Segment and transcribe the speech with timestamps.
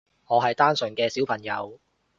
[0.25, 1.79] 我係單純嘅小朋友